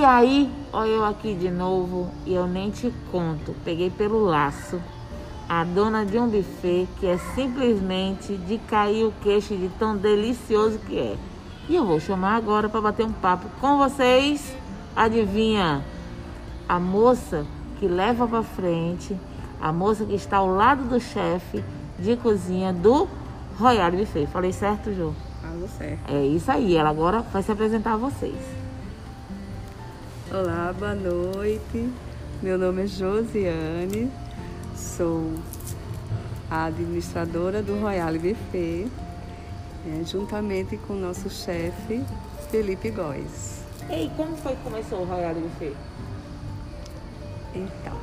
E 0.00 0.04
aí, 0.04 0.50
olha 0.72 0.88
eu 0.88 1.04
aqui 1.04 1.34
de 1.34 1.50
novo 1.50 2.10
e 2.24 2.32
eu 2.32 2.46
nem 2.46 2.70
te 2.70 2.90
conto. 3.12 3.54
Peguei 3.62 3.90
pelo 3.90 4.24
laço 4.24 4.80
a 5.46 5.62
dona 5.62 6.06
de 6.06 6.18
um 6.18 6.26
buffet 6.26 6.88
que 6.98 7.06
é 7.06 7.18
simplesmente 7.34 8.34
de 8.34 8.56
cair 8.56 9.04
o 9.04 9.12
queixo 9.22 9.54
de 9.54 9.68
tão 9.78 9.94
delicioso 9.94 10.78
que 10.78 10.98
é. 10.98 11.18
E 11.68 11.76
eu 11.76 11.84
vou 11.84 12.00
chamar 12.00 12.36
agora 12.36 12.66
para 12.66 12.80
bater 12.80 13.04
um 13.04 13.12
papo 13.12 13.46
com 13.60 13.76
vocês. 13.76 14.56
Adivinha? 14.96 15.84
A 16.66 16.80
moça 16.80 17.44
que 17.78 17.86
leva 17.86 18.26
para 18.26 18.42
frente, 18.42 19.14
a 19.60 19.70
moça 19.70 20.06
que 20.06 20.14
está 20.14 20.38
ao 20.38 20.48
lado 20.48 20.84
do 20.84 20.98
chefe 20.98 21.62
de 21.98 22.16
cozinha 22.16 22.72
do 22.72 23.06
Royal 23.58 23.92
Buffet. 23.92 24.26
Falei 24.28 24.54
certo, 24.54 24.94
Jô? 24.94 25.12
Falou 25.42 25.68
certo. 25.68 26.10
É 26.10 26.24
isso 26.24 26.50
aí. 26.50 26.74
Ela 26.74 26.88
agora 26.88 27.20
vai 27.20 27.42
se 27.42 27.52
apresentar 27.52 27.92
a 27.92 27.96
vocês. 27.98 28.59
Olá, 30.32 30.72
boa 30.78 30.94
noite. 30.94 31.92
Meu 32.40 32.56
nome 32.56 32.84
é 32.84 32.86
Josiane, 32.86 34.08
sou 34.76 35.34
a 36.48 36.66
administradora 36.66 37.60
do 37.60 37.80
Royal 37.80 38.12
Buffet, 38.12 38.86
é, 39.88 40.04
juntamente 40.04 40.76
com 40.76 40.92
o 40.92 41.00
nosso 41.00 41.28
chefe 41.28 42.04
Felipe 42.48 42.90
Góes. 42.90 43.64
E 43.90 44.08
como 44.16 44.36
foi 44.36 44.54
que 44.54 44.62
começou 44.62 45.00
o 45.00 45.04
Royal 45.04 45.34
Buffet? 45.34 45.74
Então, 47.52 47.98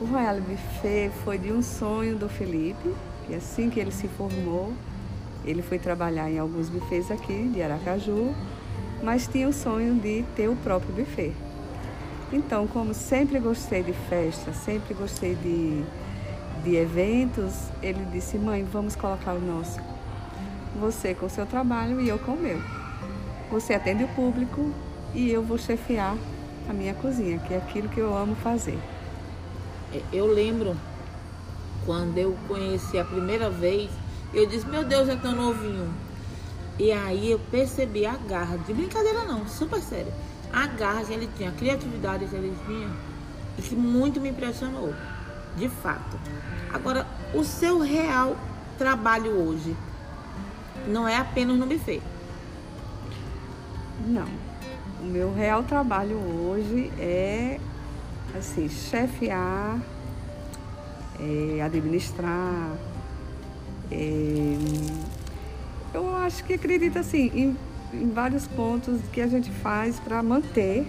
o 0.00 0.06
Royal 0.06 0.40
Buffet 0.40 1.10
foi 1.24 1.36
de 1.36 1.52
um 1.52 1.60
sonho 1.60 2.16
do 2.16 2.26
Felipe, 2.26 2.94
e 3.28 3.34
assim 3.34 3.68
que 3.68 3.78
ele 3.78 3.92
se 3.92 4.08
formou, 4.08 4.72
ele 5.44 5.60
foi 5.60 5.78
trabalhar 5.78 6.30
em 6.30 6.38
alguns 6.38 6.70
buffets 6.70 7.10
aqui 7.10 7.50
de 7.52 7.60
Aracaju, 7.60 8.34
mas 9.02 9.26
tinha 9.26 9.48
o 9.48 9.52
sonho 9.52 9.94
de 9.94 10.24
ter 10.34 10.48
o 10.48 10.56
próprio 10.56 10.94
buffet. 10.94 11.32
Então, 12.32 12.66
como 12.66 12.94
sempre 12.94 13.38
gostei 13.38 13.82
de 13.82 13.92
festa, 13.92 14.52
sempre 14.52 14.94
gostei 14.94 15.34
de, 15.34 15.84
de 16.64 16.76
eventos, 16.76 17.68
ele 17.82 18.04
disse: 18.12 18.36
Mãe, 18.38 18.64
vamos 18.64 18.96
colocar 18.96 19.34
o 19.34 19.40
nosso. 19.40 19.78
Você 20.80 21.14
com 21.14 21.26
o 21.26 21.30
seu 21.30 21.46
trabalho 21.46 22.00
e 22.00 22.08
eu 22.08 22.18
com 22.18 22.32
o 22.32 22.40
meu. 22.40 22.60
Você 23.50 23.74
atende 23.74 24.04
o 24.04 24.08
público 24.08 24.72
e 25.14 25.30
eu 25.30 25.42
vou 25.42 25.58
chefiar 25.58 26.16
a 26.68 26.72
minha 26.72 26.94
cozinha, 26.94 27.38
que 27.38 27.54
é 27.54 27.58
aquilo 27.58 27.88
que 27.88 28.00
eu 28.00 28.16
amo 28.16 28.34
fazer. 28.36 28.78
É, 29.92 30.02
eu 30.12 30.26
lembro 30.26 30.76
quando 31.86 32.18
eu 32.18 32.36
conheci 32.48 32.98
a 32.98 33.04
primeira 33.04 33.48
vez, 33.50 33.90
eu 34.32 34.46
disse: 34.46 34.66
Meu 34.66 34.84
Deus, 34.84 35.08
é 35.08 35.16
tão 35.16 35.32
novinho. 35.32 35.92
E 36.78 36.90
aí 36.90 37.30
eu 37.30 37.38
percebi 37.50 38.04
a 38.04 38.16
garra, 38.16 38.58
de 38.58 38.72
brincadeira 38.72 39.24
não, 39.24 39.46
super 39.46 39.80
sério. 39.80 40.12
A 40.52 40.66
garra 40.66 41.04
que 41.04 41.12
ele 41.12 41.28
tinha, 41.36 41.50
a 41.50 41.52
criatividade 41.52 42.26
que 42.26 42.34
ele 42.34 42.56
tinha, 42.66 42.90
isso 43.58 43.76
muito 43.76 44.20
me 44.20 44.30
impressionou, 44.30 44.92
de 45.56 45.68
fato. 45.68 46.18
Agora, 46.72 47.06
o 47.32 47.44
seu 47.44 47.78
real 47.80 48.36
trabalho 48.76 49.30
hoje 49.30 49.76
não 50.88 51.06
é 51.06 51.16
apenas 51.16 51.56
no 51.56 51.66
buffet. 51.66 52.02
Não. 54.06 54.26
O 55.00 55.06
meu 55.06 55.32
real 55.32 55.62
trabalho 55.62 56.16
hoje 56.16 56.90
é 56.98 57.60
assim, 58.36 58.68
chefiar, 58.68 59.78
é, 61.20 61.62
administrar. 61.62 62.72
É, 63.92 64.56
eu 65.94 66.16
acho 66.16 66.44
que 66.44 66.54
acredito 66.54 66.98
assim 66.98 67.30
em, 67.34 67.56
em 67.92 68.10
vários 68.10 68.46
pontos 68.46 69.00
que 69.12 69.20
a 69.20 69.26
gente 69.26 69.50
faz 69.50 69.98
para 70.00 70.22
manter 70.22 70.84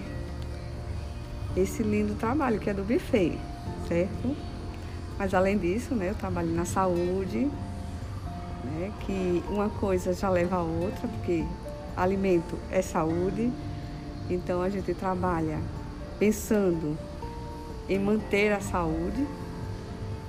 esse 1.56 1.84
lindo 1.84 2.16
trabalho 2.16 2.60
que 2.60 2.70
é 2.70 2.74
do 2.74 2.84
buffet, 2.84 3.38
certo? 3.88 4.36
Mas 5.18 5.34
além 5.34 5.58
disso, 5.58 5.96
né, 5.96 6.10
eu 6.10 6.16
trabalho 6.16 6.50
na 6.50 6.66
saúde, 6.66 7.50
né, 8.64 8.92
que 9.06 9.44
uma 9.50 9.70
coisa 9.70 10.14
já 10.14 10.30
leva 10.30 10.58
a 10.58 10.62
outra, 10.64 11.08
porque 11.08 11.46
alimento 11.96 12.58
é 12.70 12.82
saúde, 12.82 13.52
então 14.30 14.62
a 14.62 14.70
gente 14.70 14.94
trabalha 14.94 15.60
pensando 16.20 16.98
em 17.88 18.00
manter 18.00 18.52
a 18.52 18.60
saúde. 18.60 19.26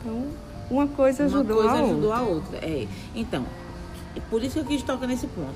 Então, 0.00 0.26
uma 0.70 0.87
coisa 0.87 1.25
ajudou, 1.25 1.60
uma 1.60 1.70
coisa 1.70 1.82
a, 1.82 1.87
ajudou 1.87 2.10
outra. 2.10 2.16
a 2.16 2.22
outra. 2.22 2.58
É. 2.58 2.87
Então, 3.14 3.44
é 4.16 4.21
por 4.31 4.43
isso 4.43 4.54
que 4.54 4.60
eu 4.60 4.65
quis 4.65 4.82
tocar 4.82 5.06
nesse 5.06 5.27
ponto. 5.27 5.54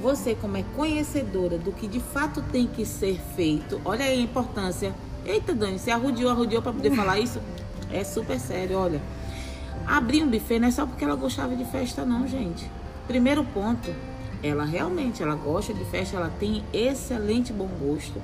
Você, 0.00 0.34
como 0.34 0.56
é 0.56 0.64
conhecedora 0.74 1.58
do 1.58 1.72
que 1.72 1.86
de 1.86 2.00
fato 2.00 2.42
tem 2.50 2.66
que 2.66 2.86
ser 2.86 3.20
feito, 3.36 3.80
olha 3.84 4.04
aí 4.04 4.18
a 4.18 4.22
importância. 4.22 4.94
Eita, 5.26 5.54
Dani, 5.54 5.78
você 5.78 5.90
arrudiou, 5.90 6.30
arrudiou 6.30 6.62
para 6.62 6.72
poder 6.72 6.92
falar 6.94 7.18
isso? 7.18 7.40
É 7.92 8.02
super 8.04 8.38
sério, 8.38 8.78
olha. 8.78 9.02
Abrir 9.86 10.22
um 10.22 10.30
buffet 10.30 10.58
não 10.58 10.68
é 10.68 10.70
só 10.70 10.86
porque 10.86 11.04
ela 11.04 11.16
gostava 11.16 11.54
de 11.56 11.64
festa, 11.64 12.04
não, 12.04 12.26
gente. 12.26 12.70
Primeiro 13.06 13.44
ponto, 13.44 13.92
ela 14.42 14.64
realmente 14.64 15.22
ela 15.22 15.34
gosta 15.34 15.74
de 15.74 15.84
festa, 15.86 16.16
ela 16.16 16.32
tem 16.38 16.64
excelente 16.72 17.52
bom 17.52 17.68
gosto, 17.80 18.22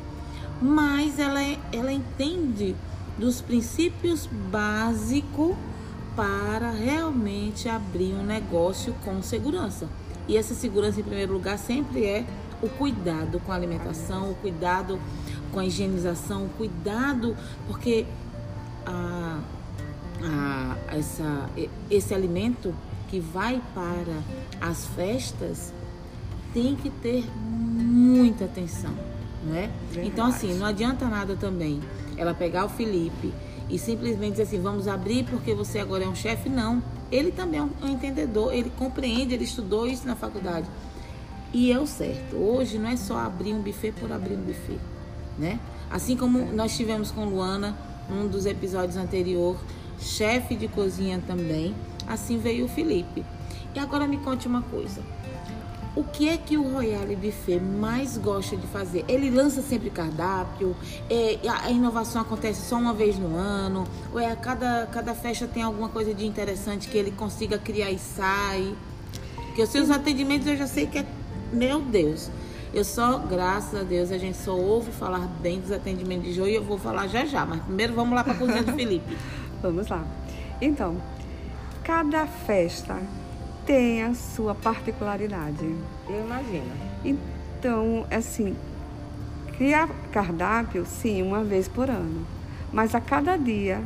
mas 0.62 1.18
ela, 1.18 1.42
é, 1.42 1.58
ela 1.72 1.92
entende 1.92 2.76
dos 3.18 3.40
princípios 3.40 4.26
básicos 4.50 5.56
para 6.16 6.70
realmente 6.70 7.68
abrir 7.68 8.14
um 8.14 8.24
negócio 8.24 8.94
com 9.04 9.22
segurança. 9.22 9.88
E 10.26 10.36
essa 10.36 10.54
segurança, 10.54 11.00
em 11.00 11.02
primeiro 11.02 11.32
lugar, 11.32 11.58
sempre 11.58 12.04
é 12.04 12.24
o 12.62 12.68
cuidado 12.68 13.40
com 13.40 13.52
a 13.52 13.54
alimentação, 13.54 14.30
o 14.30 14.34
cuidado 14.36 14.98
com 15.52 15.60
a 15.60 15.66
higienização, 15.66 16.46
o 16.46 16.48
cuidado, 16.50 17.36
porque 17.66 18.06
a, 18.86 19.40
a, 20.22 20.76
essa, 20.96 21.50
esse 21.90 22.14
alimento 22.14 22.74
que 23.08 23.20
vai 23.20 23.60
para 23.74 24.22
as 24.60 24.86
festas 24.86 25.72
tem 26.52 26.74
que 26.76 26.88
ter 26.88 27.24
muita 27.36 28.44
atenção, 28.44 28.94
não 29.44 29.56
é? 29.56 29.70
Então, 30.02 30.26
assim, 30.26 30.54
não 30.54 30.66
adianta 30.66 31.06
nada 31.06 31.36
também 31.36 31.80
ela 32.16 32.32
pegar 32.32 32.64
o 32.64 32.68
Felipe 32.68 33.32
e 33.68 33.78
simplesmente 33.78 34.32
dizer 34.32 34.42
assim, 34.44 34.60
vamos 34.60 34.86
abrir 34.86 35.24
porque 35.24 35.54
você 35.54 35.78
agora 35.78 36.04
é 36.04 36.08
um 36.08 36.14
chefe, 36.14 36.48
não. 36.48 36.82
Ele 37.10 37.32
também 37.32 37.60
é 37.60 37.62
um, 37.62 37.70
um 37.82 37.88
entendedor, 37.88 38.52
ele 38.52 38.70
compreende, 38.76 39.34
ele 39.34 39.44
estudou 39.44 39.86
isso 39.86 40.06
na 40.06 40.14
faculdade. 40.14 40.66
E 41.52 41.70
é 41.70 41.78
o 41.78 41.86
certo. 41.86 42.36
Hoje 42.36 42.78
não 42.78 42.88
é 42.90 42.96
só 42.96 43.16
abrir 43.18 43.54
um 43.54 43.62
buffet 43.62 43.92
por 43.92 44.10
abrir 44.12 44.34
um 44.34 44.42
buffet, 44.42 44.78
né? 45.38 45.60
Assim 45.90 46.16
como 46.16 46.52
nós 46.52 46.76
tivemos 46.76 47.10
com 47.10 47.24
Luana, 47.24 47.76
num 48.10 48.26
dos 48.26 48.44
episódios 48.44 48.96
anteriores, 48.96 49.60
chefe 49.98 50.56
de 50.56 50.68
cozinha 50.68 51.22
também, 51.26 51.74
assim 52.06 52.38
veio 52.38 52.66
o 52.66 52.68
Felipe. 52.68 53.24
E 53.74 53.78
agora 53.78 54.06
me 54.06 54.18
conte 54.18 54.46
uma 54.46 54.62
coisa. 54.62 55.02
O 55.96 56.02
que 56.02 56.28
é 56.28 56.36
que 56.36 56.56
o 56.56 56.62
Royale 56.72 57.14
Buffet 57.14 57.60
mais 57.60 58.18
gosta 58.18 58.56
de 58.56 58.66
fazer? 58.66 59.04
Ele 59.06 59.30
lança 59.30 59.62
sempre 59.62 59.90
cardápio? 59.90 60.74
É, 61.08 61.38
a 61.48 61.70
inovação 61.70 62.20
acontece 62.20 62.68
só 62.68 62.76
uma 62.76 62.92
vez 62.92 63.16
no 63.16 63.36
ano? 63.36 63.86
Ou 64.12 64.18
é 64.18 64.32
a 64.32 64.34
cada, 64.34 64.88
cada 64.90 65.14
festa 65.14 65.46
tem 65.46 65.62
alguma 65.62 65.88
coisa 65.88 66.12
de 66.12 66.26
interessante 66.26 66.88
que 66.88 66.98
ele 66.98 67.12
consiga 67.12 67.58
criar 67.58 67.92
e 67.92 67.98
sai? 67.98 68.74
Porque 69.36 69.62
os 69.62 69.68
seus 69.68 69.88
atendimentos 69.88 70.48
eu 70.48 70.56
já 70.56 70.66
sei 70.66 70.88
que 70.88 70.98
é. 70.98 71.06
Meu 71.52 71.80
Deus! 71.80 72.28
Eu 72.72 72.84
só, 72.84 73.18
graças 73.18 73.80
a 73.80 73.84
Deus, 73.84 74.10
a 74.10 74.18
gente 74.18 74.36
só 74.36 74.52
ouve 74.52 74.90
falar 74.90 75.28
bem 75.40 75.60
dos 75.60 75.70
atendimentos 75.70 76.24
de 76.24 76.32
Jô 76.32 76.44
e 76.44 76.56
eu 76.56 76.64
vou 76.64 76.76
falar 76.76 77.06
já 77.06 77.24
já. 77.24 77.46
Mas 77.46 77.60
primeiro 77.60 77.94
vamos 77.94 78.16
lá 78.16 78.24
para 78.24 78.32
a 78.32 78.36
cozinha 78.36 78.64
do 78.64 78.72
Felipe. 78.74 79.16
Vamos 79.62 79.86
lá. 79.86 80.04
Então, 80.60 80.96
cada 81.84 82.26
festa 82.26 83.00
tem 83.66 84.02
a 84.02 84.14
sua 84.14 84.54
particularidade. 84.54 85.64
Eu 86.08 86.20
imagino. 86.24 86.70
Então, 87.04 88.06
assim, 88.10 88.56
criar 89.56 89.88
cardápio, 90.12 90.84
sim, 90.86 91.22
uma 91.22 91.42
vez 91.42 91.68
por 91.68 91.88
ano. 91.88 92.26
Mas 92.72 92.94
a 92.94 93.00
cada 93.00 93.36
dia 93.36 93.80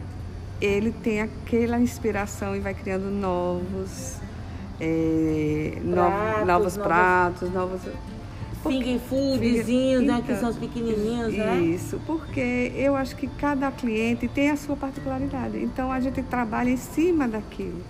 ele 0.60 0.90
tem 0.90 1.20
aquela 1.20 1.78
inspiração 1.78 2.56
e 2.56 2.60
vai 2.60 2.75
criando 2.75 3.10
novos, 3.10 4.16
é, 4.80 5.72
Pratos, 5.90 6.46
novos 6.46 6.46
novas- 6.46 6.76
pratos, 6.78 7.52
novos. 7.52 7.81
Finger 8.62 8.99
foodzinhos, 9.00 10.02
né? 10.02 10.22
Que 10.26 10.34
são 10.37 10.50
os 10.50 10.56
pequenininhos, 10.56 11.32
né? 11.34 11.60
Isso, 11.60 12.00
porque 12.06 12.72
eu 12.75 12.96
acho 12.96 13.14
que 13.16 13.26
cada 13.26 13.70
cliente 13.70 14.26
tem 14.28 14.50
a 14.50 14.56
sua 14.56 14.76
particularidade. 14.76 15.58
Então 15.58 15.93
a 15.93 16.00
gente 16.00 16.22
trabalha 16.22 16.70
em 16.70 16.76
cima 16.76 17.28
daquilo, 17.28 17.82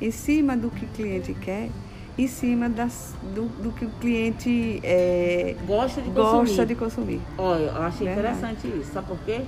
em 0.00 0.10
cima 0.10 0.56
do 0.56 0.70
que 0.70 0.84
o 0.84 0.88
cliente 0.88 1.34
quer, 1.34 1.68
em 2.16 2.26
cima 2.26 2.68
das, 2.68 3.14
do, 3.34 3.46
do 3.62 3.72
que 3.72 3.84
o 3.84 3.90
cliente 4.00 4.80
é, 4.82 5.56
Gosta 5.66 6.00
de 6.00 6.10
consumir. 6.10 6.38
gosta 6.46 6.66
de 6.66 6.74
consumir. 6.74 7.20
Olha, 7.36 7.62
eu 7.64 7.82
achei 7.82 8.06
Verdade. 8.06 8.38
interessante 8.38 8.66
isso. 8.80 8.92
Sabe 8.92 9.08
por 9.08 9.18
quê? 9.24 9.42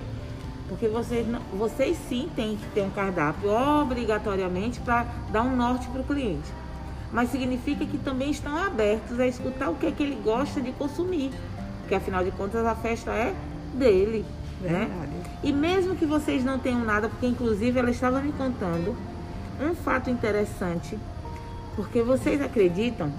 Porque 0.68 0.88
vocês, 0.88 1.24
vocês 1.56 1.96
sim 2.08 2.28
têm 2.34 2.56
que 2.56 2.66
ter 2.74 2.82
um 2.82 2.90
cardápio 2.90 3.50
obrigatoriamente 3.50 4.80
para 4.80 5.06
dar 5.32 5.42
um 5.42 5.54
norte 5.54 5.86
para 5.88 6.00
o 6.00 6.04
cliente. 6.04 6.48
Mas 7.12 7.30
significa 7.30 7.84
que 7.86 7.98
também 7.98 8.30
estão 8.30 8.56
abertos 8.56 9.18
a 9.20 9.26
escutar 9.26 9.70
o 9.70 9.76
que, 9.76 9.86
é 9.86 9.92
que 9.92 10.02
ele 10.02 10.20
gosta 10.22 10.60
de 10.60 10.72
consumir. 10.72 11.30
Porque 11.80 11.94
afinal 11.94 12.24
de 12.24 12.30
contas 12.32 12.64
a 12.66 12.74
festa 12.74 13.12
é 13.12 13.34
dele. 13.74 14.24
Né? 14.60 14.90
E 15.42 15.52
mesmo 15.52 15.94
que 15.94 16.06
vocês 16.06 16.44
não 16.44 16.58
tenham 16.58 16.84
nada, 16.84 17.08
porque 17.08 17.26
inclusive 17.26 17.78
ela 17.78 17.90
estava 17.90 18.20
me 18.20 18.32
contando 18.32 18.96
um 19.60 19.74
fato 19.74 20.10
interessante, 20.10 20.98
porque 21.74 22.02
vocês 22.02 22.40
acreditam, 22.40 23.12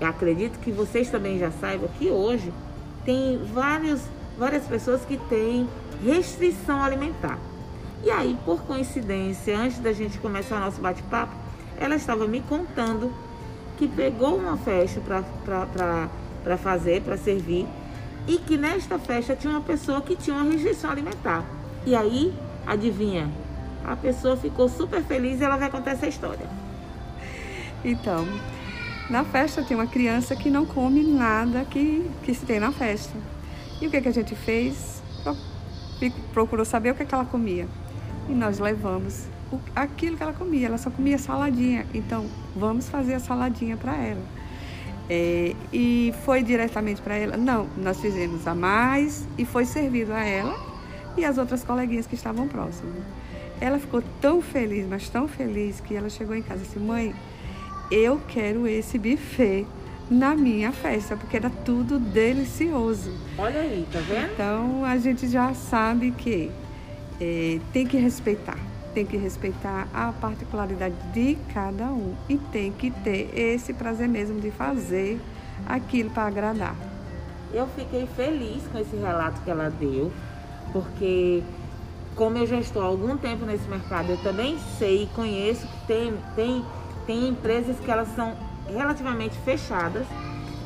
eu 0.00 0.06
acredito 0.06 0.58
que 0.60 0.70
vocês 0.70 1.10
também 1.10 1.38
já 1.38 1.50
saibam 1.50 1.88
que 1.98 2.10
hoje 2.10 2.52
tem 3.04 3.38
vários, 3.52 4.02
várias 4.38 4.64
pessoas 4.64 5.04
que 5.04 5.16
têm 5.16 5.68
restrição 6.04 6.82
alimentar. 6.82 7.38
E 8.04 8.10
aí, 8.10 8.38
por 8.44 8.60
coincidência, 8.62 9.58
antes 9.58 9.78
da 9.78 9.92
gente 9.92 10.18
começar 10.18 10.56
o 10.56 10.60
nosso 10.60 10.80
bate-papo, 10.80 11.34
ela 11.78 11.96
estava 11.96 12.26
me 12.26 12.40
contando 12.40 13.12
que 13.76 13.86
pegou 13.86 14.36
uma 14.36 14.56
festa 14.56 15.00
para 15.00 16.56
fazer, 16.56 17.02
para 17.02 17.16
servir, 17.16 17.66
e 18.26 18.38
que 18.38 18.56
nesta 18.56 18.98
festa 18.98 19.36
tinha 19.36 19.52
uma 19.52 19.60
pessoa 19.60 20.00
que 20.00 20.16
tinha 20.16 20.36
uma 20.36 20.50
restrição 20.50 20.90
alimentar. 20.90 21.44
E 21.84 21.94
aí, 21.94 22.34
adivinha? 22.66 23.30
A 23.84 23.94
pessoa 23.94 24.36
ficou 24.36 24.68
super 24.68 25.02
feliz 25.02 25.40
e 25.40 25.44
ela 25.44 25.56
vai 25.56 25.70
contar 25.70 25.92
essa 25.92 26.08
história. 26.08 26.46
Então, 27.84 28.26
na 29.08 29.22
festa 29.24 29.62
tem 29.62 29.76
uma 29.76 29.86
criança 29.86 30.34
que 30.34 30.50
não 30.50 30.66
come 30.66 31.04
nada 31.04 31.64
que, 31.64 32.10
que 32.24 32.34
se 32.34 32.44
tem 32.44 32.58
na 32.58 32.72
festa. 32.72 33.14
E 33.80 33.86
o 33.86 33.90
que, 33.90 34.00
que 34.00 34.08
a 34.08 34.12
gente 34.12 34.34
fez? 34.34 35.00
Procurou 36.32 36.64
saber 36.64 36.90
o 36.90 36.94
que, 36.94 37.04
que 37.04 37.14
ela 37.14 37.24
comia. 37.24 37.68
E 38.28 38.32
nós 38.32 38.58
levamos 38.58 39.26
o- 39.52 39.60
aquilo 39.74 40.16
que 40.16 40.22
ela 40.22 40.32
comia. 40.32 40.66
Ela 40.66 40.78
só 40.78 40.90
comia 40.90 41.18
saladinha. 41.18 41.86
Então, 41.94 42.26
vamos 42.54 42.88
fazer 42.88 43.14
a 43.14 43.20
saladinha 43.20 43.76
para 43.76 43.94
ela. 43.96 44.22
É, 45.08 45.54
e 45.72 46.12
foi 46.24 46.42
diretamente 46.42 47.00
para 47.00 47.14
ela? 47.14 47.36
Não, 47.36 47.68
nós 47.76 48.00
fizemos 48.00 48.46
a 48.46 48.54
mais 48.54 49.26
e 49.38 49.44
foi 49.44 49.64
servido 49.64 50.12
a 50.12 50.24
ela 50.24 50.56
e 51.16 51.24
as 51.24 51.38
outras 51.38 51.62
coleguinhas 51.62 52.06
que 52.06 52.14
estavam 52.16 52.48
próximas. 52.48 52.94
Ela 53.60 53.78
ficou 53.78 54.02
tão 54.20 54.42
feliz, 54.42 54.84
mas 54.86 55.08
tão 55.08 55.28
feliz, 55.28 55.80
que 55.80 55.94
ela 55.94 56.10
chegou 56.10 56.34
em 56.34 56.42
casa 56.42 56.60
e 56.60 56.66
disse: 56.66 56.78
Mãe, 56.78 57.14
eu 57.90 58.20
quero 58.28 58.66
esse 58.66 58.98
buffet 58.98 59.64
na 60.10 60.34
minha 60.34 60.72
festa, 60.72 61.16
porque 61.16 61.36
era 61.36 61.50
tudo 61.64 61.98
delicioso. 62.00 63.12
Olha 63.38 63.60
aí, 63.60 63.86
tá 63.92 64.00
vendo? 64.00 64.32
Então 64.32 64.84
a 64.84 64.96
gente 64.98 65.28
já 65.28 65.54
sabe 65.54 66.10
que 66.10 66.50
eh, 67.20 67.60
tem 67.72 67.86
que 67.86 67.96
respeitar, 67.96 68.58
tem 68.96 69.04
que 69.04 69.18
respeitar 69.18 69.86
a 69.92 70.10
particularidade 70.10 70.94
de 71.12 71.36
cada 71.52 71.84
um 71.84 72.14
e 72.30 72.38
tem 72.38 72.72
que 72.72 72.90
ter 72.90 73.30
esse 73.38 73.74
prazer 73.74 74.08
mesmo 74.08 74.40
de 74.40 74.50
fazer 74.50 75.20
aquilo 75.66 76.08
para 76.08 76.28
agradar. 76.28 76.74
Eu 77.52 77.66
fiquei 77.76 78.06
feliz 78.06 78.66
com 78.72 78.78
esse 78.78 78.96
relato 78.96 79.42
que 79.42 79.50
ela 79.50 79.68
deu, 79.68 80.10
porque 80.72 81.42
como 82.14 82.38
eu 82.38 82.46
já 82.46 82.58
estou 82.58 82.80
há 82.80 82.86
algum 82.86 83.18
tempo 83.18 83.44
nesse 83.44 83.68
mercado, 83.68 84.12
eu 84.12 84.16
também 84.22 84.58
sei 84.78 85.02
e 85.02 85.06
conheço 85.08 85.66
que 85.66 85.86
tem, 85.86 86.14
tem, 86.34 86.64
tem 87.06 87.28
empresas 87.28 87.78
que 87.78 87.90
elas 87.90 88.08
são 88.16 88.34
relativamente 88.66 89.36
fechadas 89.40 90.06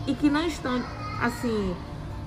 e 0.06 0.15
que 0.15 0.31
não 0.31 0.47
estão 0.47 0.81
assim 1.21 1.75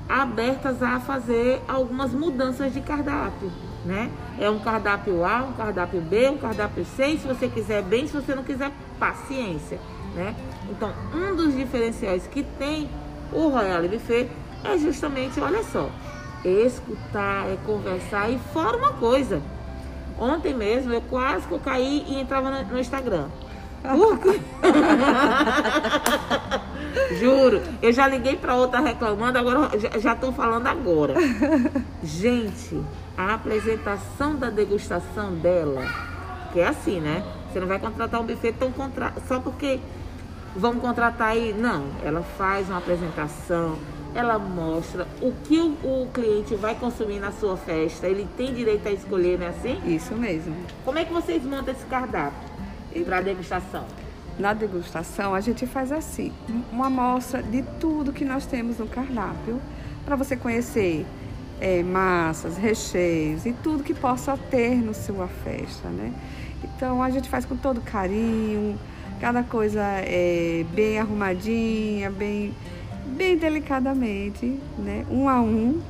abertas 0.10 0.84
a 0.84 1.00
fazer 1.00 1.62
algumas 1.66 2.12
mudanças 2.12 2.74
de 2.74 2.82
cardápio, 2.82 3.50
né? 3.86 4.10
É 4.40 4.50
um 4.50 4.60
cardápio 4.60 5.24
A, 5.26 5.44
um 5.44 5.54
cardápio 5.54 6.02
B, 6.02 6.30
um 6.30 6.38
cardápio 6.38 6.86
C, 6.86 7.18
se 7.18 7.28
você 7.28 7.48
quiser 7.48 7.82
bem, 7.84 8.08
se 8.08 8.14
você 8.14 8.34
não 8.34 8.44
quiser, 8.44 8.72
paciência, 9.00 9.80
né? 10.16 10.36
Então, 10.70 10.92
um 11.14 11.36
dos 11.36 11.56
diferenciais 11.56 12.26
que 12.28 12.44
tem 12.44 12.90
o 13.32 13.50
Royal 13.50 13.84
Buffet 13.84 14.30
é 14.64 14.78
justamente, 14.78 15.40
olha 15.42 15.64
só, 15.64 15.90
escutar, 16.46 17.48
é 17.50 17.58
conversar 17.66 18.30
e 18.30 18.40
fora 18.54 18.78
uma 18.78 18.94
coisa. 18.94 19.42
Ontem 20.18 20.54
mesmo 20.54 20.94
eu 20.94 21.02
quase 21.02 21.48
que 21.48 21.54
eu 21.54 21.60
caí 21.60 22.06
e 22.08 22.20
entrava 22.20 22.50
no, 22.52 22.64
no 22.74 22.80
Instagram. 22.80 23.28
Por 23.82 24.18
quê? 24.20 24.40
Juro, 27.20 27.62
eu 27.82 27.92
já 27.92 28.08
liguei 28.08 28.38
para 28.38 28.56
outra 28.56 28.80
reclamando, 28.80 29.38
agora 29.38 29.70
já- 30.00 30.14
estou 30.14 30.32
falando 30.32 30.68
agora. 30.68 31.16
Gente, 32.04 32.82
a 33.18 33.34
apresentação 33.34 34.36
da 34.36 34.50
degustação 34.50 35.36
dela, 35.36 35.86
que 36.52 36.60
é 36.60 36.68
assim, 36.68 37.00
né? 37.00 37.24
Você 37.52 37.60
não 37.60 37.68
vai 37.68 37.80
contratar 37.80 38.20
um 38.20 38.26
buffet 38.26 38.54
tão 38.54 38.72
contra... 38.72 39.14
só 39.28 39.40
porque 39.40 39.80
vamos 40.56 40.82
contratar 40.82 41.30
aí. 41.30 41.54
Não, 41.54 41.86
ela 42.04 42.24
faz 42.24 42.68
uma 42.70 42.80
apresentação, 42.80 43.78
ela 44.16 44.40
mostra 44.40 45.08
o 45.22 45.32
que 45.44 45.60
o, 45.60 45.72
o 45.84 46.10
cliente 46.12 46.56
vai 46.56 46.76
consumir 46.76 47.20
na 47.20 47.32
sua 47.32 47.56
festa. 47.56 48.08
Ele 48.08 48.28
tem 48.36 48.54
direito 48.54 48.88
a 48.88 48.92
escolher, 48.92 49.38
não 49.38 49.46
é 49.46 49.50
assim? 49.50 49.80
Isso 49.86 50.16
mesmo. 50.16 50.56
Como 50.84 50.98
é 50.98 51.06
que 51.06 51.14
vocês 51.14 51.44
montam 51.44 51.74
esse 51.74 51.86
cardápio 51.86 52.38
para 53.06 53.22
degustação? 53.22 53.86
Na 54.38 54.52
degustação, 54.54 55.36
a 55.36 55.40
gente 55.40 55.68
faz 55.68 55.92
assim, 55.92 56.34
uma 56.72 56.88
amostra 56.88 57.44
de 57.44 57.62
tudo 57.80 58.12
que 58.12 58.26
nós 58.26 58.48
temos 58.48 58.80
no 58.80 58.88
cardápio, 58.88 59.62
para 60.04 60.16
você 60.16 60.36
conhecer 60.36 61.06
eh, 61.60 61.84
massas, 61.84 62.58
recheios 62.58 63.46
e 63.46 63.54
tudo 63.54 63.84
que 63.84 63.94
possa 63.94 64.38
ter 64.38 64.76
no 64.76 64.94
sua 64.94 65.28
festa, 65.28 65.90
né? 65.90 66.14
Então, 66.64 67.02
a 67.02 67.10
gente 67.10 67.30
faz 67.30 67.46
com 67.46 67.56
todo 67.56 67.82
carinho, 67.82 68.78
cada 69.20 69.44
coisa 69.44 69.82
é 69.82 70.66
bem 70.74 71.00
arrumadinha, 71.00 72.10
bem, 72.10 72.54
bem 73.06 73.38
delicadamente, 73.38 74.60
né? 74.78 75.06
Um 75.10 75.30
a 75.30 75.42
um, 75.42 75.82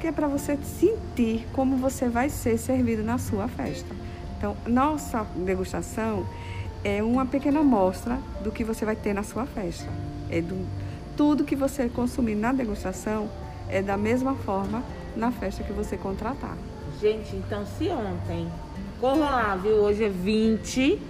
que 0.00 0.06
é 0.06 0.12
para 0.12 0.26
você 0.26 0.58
sentir 0.62 1.46
como 1.52 1.76
você 1.76 2.08
vai 2.08 2.28
ser 2.28 2.58
servido 2.58 3.02
na 3.02 3.18
sua 3.18 3.48
festa. 3.48 3.94
Então, 4.36 4.56
nossa 4.66 5.24
degustação 5.36 6.26
é 6.82 7.02
uma 7.02 7.24
pequena 7.24 7.60
amostra 7.60 8.18
do 8.42 8.50
que 8.50 8.64
você 8.64 8.84
vai 8.84 8.96
ter 8.96 9.12
na 9.12 9.22
sua 9.22 9.46
festa. 9.46 9.88
É 10.28 10.40
do 10.40 10.66
tudo 11.16 11.44
que 11.44 11.54
você 11.54 11.88
consumir 11.88 12.34
na 12.34 12.52
degustação 12.52 13.28
é 13.68 13.82
da 13.82 13.96
mesma 13.96 14.34
forma 14.34 14.82
na 15.16 15.30
festa 15.30 15.62
que 15.62 15.72
você 15.72 15.96
contratar. 15.96 16.56
Gente, 17.00 17.34
então 17.36 17.64
se 17.66 17.88
ontem, 17.88 18.48
corram 19.00 19.20
lá, 19.20 19.56
viu? 19.56 19.74
Hoje 19.74 20.04
é 20.04 20.08
20 20.08 21.00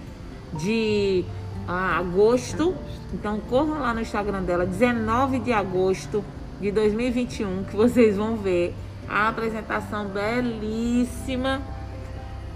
de 0.54 1.25
ah, 1.69 1.99
agosto. 1.99 2.75
Então 3.12 3.38
corram 3.40 3.80
lá 3.80 3.92
no 3.92 4.00
Instagram 4.00 4.42
dela, 4.42 4.64
19 4.64 5.38
de 5.40 5.52
agosto 5.52 6.25
de 6.61 6.71
2021, 6.71 7.64
que 7.64 7.76
vocês 7.76 8.16
vão 8.16 8.37
ver 8.37 8.75
a 9.09 9.28
apresentação 9.28 10.06
belíssima. 10.06 11.61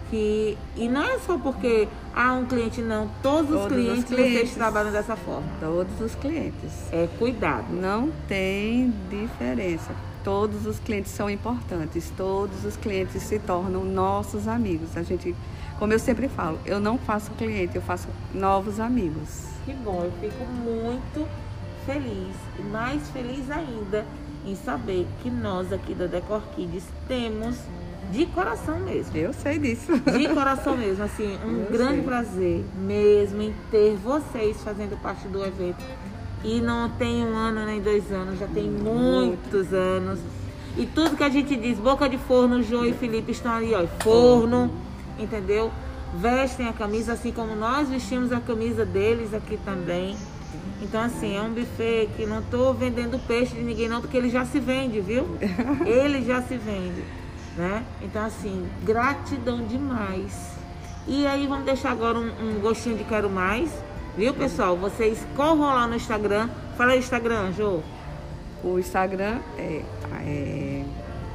Que, 0.08 0.56
e 0.76 0.88
não 0.88 1.02
é 1.02 1.18
só 1.18 1.36
porque 1.36 1.88
há 2.14 2.32
um 2.32 2.46
cliente, 2.46 2.80
não. 2.80 3.10
Todos, 3.22 3.50
os 3.50 3.62
Todos 3.62 3.62
os 3.62 3.74
clientes, 3.74 4.08
vocês 4.08 4.28
clientes. 4.28 4.54
trabalham 4.54 4.92
dessa 4.92 5.16
forma. 5.16 5.48
Todos 5.60 6.00
os 6.00 6.14
clientes. 6.14 6.92
É 6.92 7.08
cuidado. 7.18 7.66
Não 7.72 8.12
tem 8.28 8.94
diferença. 9.10 9.90
Todos 10.26 10.66
os 10.66 10.80
clientes 10.80 11.12
são 11.12 11.30
importantes. 11.30 12.12
Todos 12.16 12.64
os 12.64 12.76
clientes 12.76 13.22
se 13.22 13.38
tornam 13.38 13.84
nossos 13.84 14.48
amigos. 14.48 14.96
A 14.96 15.04
gente, 15.04 15.32
como 15.78 15.92
eu 15.92 16.00
sempre 16.00 16.28
falo, 16.28 16.58
eu 16.66 16.80
não 16.80 16.98
faço 16.98 17.30
cliente, 17.30 17.76
eu 17.76 17.82
faço 17.82 18.08
novos 18.34 18.80
amigos. 18.80 19.44
Que 19.64 19.72
bom, 19.72 20.02
eu 20.02 20.10
fico 20.20 20.44
muito 20.44 21.28
feliz 21.86 22.34
mais 22.72 23.08
feliz 23.10 23.48
ainda 23.52 24.04
em 24.44 24.56
saber 24.56 25.06
que 25.22 25.30
nós 25.30 25.72
aqui 25.72 25.94
da 25.94 26.06
Decor 26.06 26.42
Kids 26.56 26.82
temos 27.06 27.56
de 28.10 28.26
coração 28.26 28.80
mesmo. 28.80 29.16
Eu 29.16 29.32
sei 29.32 29.60
disso. 29.60 29.92
De 29.96 30.28
coração 30.28 30.76
mesmo, 30.76 31.04
assim, 31.04 31.38
um 31.44 31.60
Eu 31.60 31.70
grande 31.70 31.94
sei. 31.94 32.02
prazer 32.02 32.64
mesmo 32.76 33.42
em 33.42 33.54
ter 33.70 33.94
vocês 33.96 34.60
fazendo 34.64 35.00
parte 35.00 35.28
do 35.28 35.44
evento. 35.44 35.84
E 36.44 36.60
não 36.60 36.88
tem 36.90 37.24
um 37.24 37.34
ano 37.34 37.64
nem 37.64 37.80
dois 37.80 38.10
anos, 38.12 38.38
já 38.38 38.46
tem 38.46 38.70
muitos 38.70 39.72
anos. 39.72 40.20
E 40.76 40.84
tudo 40.86 41.16
que 41.16 41.24
a 41.24 41.28
gente 41.28 41.56
diz, 41.56 41.78
boca 41.78 42.08
de 42.08 42.18
forno, 42.18 42.62
João 42.62 42.84
e 42.84 42.92
Felipe 42.92 43.32
estão 43.32 43.52
ali, 43.52 43.74
ó, 43.74 43.86
forno, 44.02 44.70
entendeu? 45.18 45.70
Vestem 46.14 46.68
a 46.68 46.72
camisa 46.72 47.14
assim 47.14 47.32
como 47.32 47.56
nós 47.56 47.88
vestimos 47.88 48.30
a 48.30 48.40
camisa 48.40 48.84
deles 48.84 49.32
aqui 49.32 49.58
também. 49.64 50.16
Então, 50.82 51.02
assim, 51.02 51.36
é 51.36 51.40
um 51.40 51.50
buffet 51.50 52.08
que 52.16 52.26
não 52.26 52.42
tô 52.42 52.72
vendendo 52.72 53.18
peixe 53.26 53.54
de 53.54 53.62
ninguém 53.62 53.88
não, 53.88 54.00
porque 54.00 54.16
ele 54.16 54.28
já 54.28 54.44
se 54.44 54.60
vende, 54.60 55.00
viu? 55.00 55.26
Ele 55.84 56.22
já 56.22 56.42
se 56.42 56.56
vende, 56.56 57.02
né? 57.56 57.82
Então, 58.02 58.24
assim, 58.24 58.66
gratidão 58.84 59.64
demais. 59.66 60.54
E 61.08 61.26
aí, 61.26 61.46
vamos 61.46 61.64
deixar 61.64 61.92
agora 61.92 62.18
um, 62.18 62.28
um 62.28 62.60
gostinho 62.60 62.96
de 62.96 63.04
quero 63.04 63.30
mais, 63.30 63.70
viu, 64.16 64.32
pessoal? 64.32 64.76
Vocês 64.76 65.26
corram 65.36 65.60
lá 65.60 65.86
no 65.86 65.94
Instagram. 65.94 66.48
Fala 66.76 66.92
aí, 66.92 66.98
Instagram, 66.98 67.52
Jô. 67.52 67.80
O 68.64 68.78
Instagram 68.78 69.38
é, 69.58 69.82
é, 70.24 70.84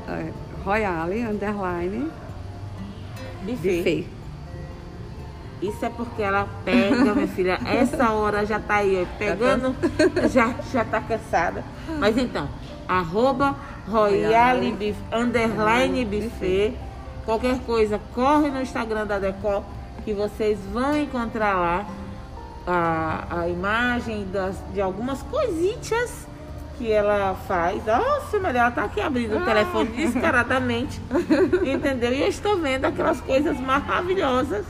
é 0.08 0.32
Royale 0.66 1.22
Underline 1.22 2.12
Buffet. 3.44 3.78
Buffet. 3.78 4.08
Isso 5.62 5.86
é 5.86 5.90
porque 5.90 6.24
ela 6.24 6.48
pega, 6.66 7.14
minha 7.14 7.28
filha, 7.28 7.60
essa 7.70 8.12
hora 8.12 8.44
já 8.46 8.60
tá 8.60 8.78
aí, 8.78 9.00
ó, 9.00 9.18
pegando, 9.20 9.76
já, 10.28 10.56
já 10.74 10.84
tá 10.84 11.00
cansada. 11.00 11.64
Mas 12.00 12.18
então, 12.18 12.50
arroba 12.88 13.56
Royale 13.88 14.72
Bif, 14.72 14.98
underline 15.12 16.04
buffet. 16.04 16.74
Qualquer 17.26 17.60
coisa, 17.60 18.02
corre 18.16 18.50
no 18.50 18.60
Instagram 18.60 19.06
da 19.06 19.20
Decor 19.20 19.64
que 20.04 20.14
vocês 20.14 20.58
vão 20.74 20.98
encontrar 20.98 21.56
lá 21.56 21.86
a, 22.68 23.42
a 23.42 23.48
imagem 23.50 24.28
das, 24.32 24.56
de 24.74 24.82
algumas 24.82 25.22
coisitas 25.24 26.28
que 26.78 26.92
ela 26.92 27.36
faz. 27.48 27.86
Nossa, 27.86 28.40
mas 28.40 28.56
ela 28.56 28.72
tá 28.72 28.86
aqui 28.86 29.00
abrindo 29.02 29.38
o 29.38 29.46
telefone 29.46 29.90
descaradamente. 29.90 31.00
entendeu? 31.64 32.12
E 32.12 32.22
eu 32.22 32.28
estou 32.28 32.58
vendo 32.58 32.86
aquelas 32.86 33.22
coisas 33.22 33.60
maravilhosas. 33.60 34.66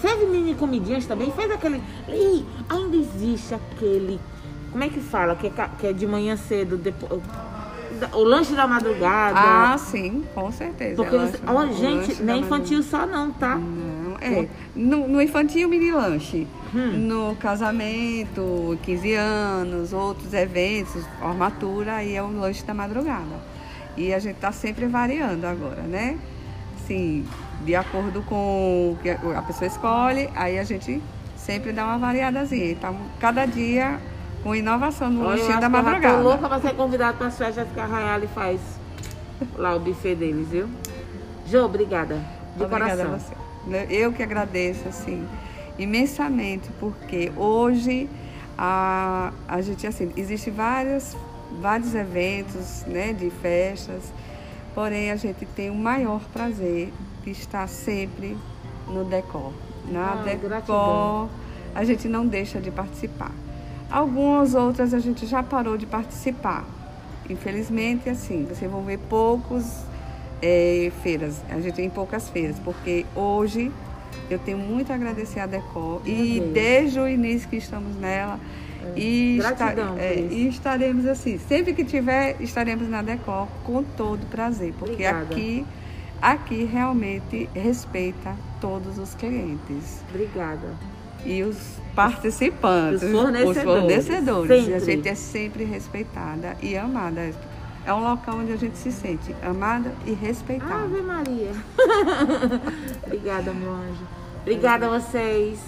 Serve 0.00 0.26
mini 0.26 0.54
comidinhas 0.54 1.06
também? 1.06 1.30
Faz 1.32 1.50
aquele. 1.50 1.82
Ih, 2.08 2.44
ainda 2.68 2.96
existe 2.96 3.54
aquele. 3.54 4.20
Como 4.70 4.84
é 4.84 4.88
que 4.88 5.00
fala? 5.00 5.34
Que 5.34 5.46
é, 5.46 5.68
que 5.78 5.86
é 5.86 5.92
de 5.92 6.06
manhã 6.06 6.36
cedo, 6.36 6.76
depois. 6.76 7.20
O 8.12 8.22
lanche 8.22 8.54
da 8.54 8.66
madrugada. 8.66 9.38
Ah, 9.40 9.78
sim, 9.78 10.24
com 10.34 10.52
certeza. 10.52 10.94
Porque 10.94 11.16
é 11.16 11.18
lanche- 11.18 11.38
ó, 11.46 11.66
gente, 11.66 12.22
não 12.22 12.34
é 12.34 12.36
da 12.36 12.40
infantil 12.46 12.82
só 12.82 13.06
não, 13.06 13.30
tá? 13.32 13.56
Não, 13.56 13.97
é. 14.20 14.48
No, 14.74 15.06
no 15.08 15.22
infantil, 15.22 15.68
mini 15.68 15.90
lanche. 15.92 16.46
Hum. 16.74 16.98
No 17.06 17.36
casamento, 17.36 18.78
15 18.82 19.14
anos, 19.14 19.92
outros 19.92 20.32
eventos, 20.34 21.04
formatura, 21.18 21.94
aí 21.96 22.14
é 22.14 22.22
o 22.22 22.28
lanche 22.28 22.64
da 22.64 22.74
madrugada. 22.74 23.36
E 23.96 24.12
a 24.14 24.18
gente 24.18 24.36
tá 24.36 24.52
sempre 24.52 24.86
variando 24.86 25.44
agora, 25.44 25.82
né? 25.82 26.18
Assim, 26.76 27.26
de 27.64 27.74
acordo 27.74 28.22
com 28.22 28.92
o 28.92 28.98
que 29.02 29.10
a 29.10 29.42
pessoa 29.42 29.66
escolhe, 29.66 30.28
aí 30.36 30.58
a 30.58 30.64
gente 30.64 31.02
sempre 31.36 31.72
dá 31.72 31.84
uma 31.86 31.98
variadazinha. 31.98 32.70
Então, 32.72 32.96
cada 33.18 33.44
dia 33.46 33.98
com 34.42 34.54
inovação 34.54 35.10
no 35.10 35.20
Olha, 35.20 35.26
eu 35.26 35.30
lanchinho 35.30 35.50
acho 35.50 35.60
da 35.60 35.68
que 35.70 35.76
eu 35.76 35.82
madrugada. 35.82 36.16
tô 36.18 36.22
louca 36.22 36.48
pra 36.48 36.60
ser 36.60 36.74
convidado 36.74 37.18
para 37.18 37.26
as 37.26 37.36
festas 37.38 37.66
que 37.74 37.80
a 37.80 37.86
Rayali 37.86 38.28
faz 38.28 38.60
lá 39.56 39.74
o 39.74 39.80
buffet 39.80 40.14
deles, 40.14 40.48
viu? 40.48 40.68
Jô, 41.46 41.64
obrigada. 41.64 42.16
De 42.56 42.64
Obrigada 42.64 42.96
coração. 43.04 43.14
a 43.14 43.18
você. 43.18 43.34
Eu 43.90 44.12
que 44.12 44.22
agradeço, 44.22 44.88
assim, 44.88 45.26
imensamente, 45.78 46.68
porque 46.80 47.30
hoje 47.36 48.08
a, 48.56 49.32
a 49.46 49.60
gente, 49.60 49.86
assim, 49.86 50.12
existe 50.16 50.50
vários, 50.50 51.16
vários 51.60 51.94
eventos, 51.94 52.84
né, 52.86 53.12
de 53.12 53.30
festas, 53.30 54.12
porém 54.74 55.10
a 55.10 55.16
gente 55.16 55.44
tem 55.46 55.70
o 55.70 55.74
maior 55.74 56.20
prazer 56.32 56.92
de 57.24 57.30
estar 57.30 57.68
sempre 57.68 58.36
no 58.88 59.04
decor. 59.04 59.52
Na 59.90 60.12
Ah, 60.12 60.22
decor, 60.24 60.48
gratidão. 60.48 61.30
a 61.74 61.84
gente 61.84 62.08
não 62.08 62.26
deixa 62.26 62.60
de 62.60 62.70
participar. 62.70 63.32
Algumas 63.90 64.54
outras 64.54 64.92
a 64.92 64.98
gente 64.98 65.26
já 65.26 65.42
parou 65.42 65.76
de 65.78 65.86
participar. 65.86 66.64
Infelizmente, 67.28 68.08
assim, 68.08 68.44
vocês 68.46 68.70
vão 68.70 68.82
ver 68.82 68.98
poucos 68.98 69.64
é, 70.42 70.90
feiras. 71.02 71.40
A 71.50 71.60
gente 71.60 71.74
tem 71.74 71.88
poucas 71.90 72.28
feiras, 72.28 72.56
porque 72.64 73.04
hoje 73.14 73.70
eu 74.30 74.38
tenho 74.38 74.58
muito 74.58 74.90
a 74.92 74.94
agradecer 74.94 75.40
a 75.40 75.46
Decor 75.46 76.00
e 76.04 76.40
Deus. 76.40 76.52
desde 76.52 77.00
o 77.00 77.08
início 77.08 77.48
que 77.48 77.56
estamos 77.56 77.96
nela. 77.96 78.38
E, 78.96 79.38
está- 79.38 79.52
Gratidão 79.72 79.96
é, 79.98 80.14
e 80.14 80.48
estaremos 80.48 81.04
assim, 81.06 81.38
sempre 81.38 81.74
que 81.74 81.84
tiver, 81.84 82.36
estaremos 82.40 82.88
na 82.88 83.02
Decor 83.02 83.46
com 83.64 83.82
todo 83.82 84.24
prazer, 84.30 84.72
porque 84.78 84.92
Obrigada. 84.92 85.22
aqui, 85.24 85.66
aqui 86.22 86.64
realmente 86.64 87.48
respeita 87.54 88.34
todos 88.60 88.96
os 88.98 89.14
clientes 89.14 90.02
Obrigada. 90.10 90.68
e 91.24 91.42
os 91.42 91.56
participantes, 91.94 93.02
Os 93.02 93.10
fornecedores, 93.10 93.56
os 93.56 93.62
fornecedores. 93.62 94.68
E 94.68 94.74
a 94.74 94.78
gente 94.78 95.08
é 95.08 95.14
sempre 95.14 95.64
respeitada 95.64 96.56
e 96.62 96.76
amada. 96.76 97.30
É 97.84 97.92
um 97.92 98.02
local 98.02 98.36
onde 98.36 98.52
a 98.52 98.56
gente 98.56 98.76
se 98.76 98.92
sente 98.92 99.34
amada 99.42 99.92
e 100.04 100.12
respeitada. 100.12 100.74
Ave 100.74 101.00
Maria. 101.00 101.52
Obrigada, 103.06 103.52
meu 103.52 103.72
anjo. 103.72 104.06
Obrigada 104.42 104.86
a 104.86 104.98
vocês. 104.98 105.58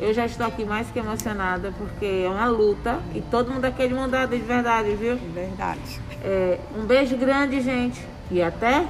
Eu 0.00 0.12
já 0.12 0.26
estou 0.26 0.44
aqui 0.46 0.64
mais 0.64 0.90
que 0.90 0.98
emocionada, 0.98 1.72
porque 1.78 2.24
é 2.26 2.28
uma 2.28 2.46
luta 2.46 2.98
e 3.14 3.20
todo 3.20 3.52
mundo 3.52 3.64
aqui 3.64 3.82
é 3.82 3.88
de 3.88 3.94
mão 3.94 4.08
dada, 4.08 4.36
de 4.36 4.42
verdade, 4.42 4.94
viu? 4.96 5.16
Verdade. 5.32 6.00
É, 6.24 6.58
um 6.76 6.84
beijo 6.84 7.16
grande, 7.16 7.60
gente. 7.60 8.04
E 8.30 8.42
até 8.42 8.84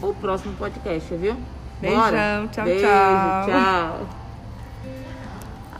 o 0.00 0.14
próximo 0.14 0.54
podcast, 0.54 1.12
viu? 1.16 1.36
Beijão, 1.80 2.00
Bora. 2.00 2.48
tchau, 2.52 2.64
Beijo, 2.64 2.86
tchau. 2.86 3.46
tchau. 3.46 4.08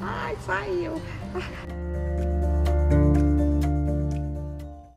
Ai, 0.03 0.37
saiu. 0.45 1.01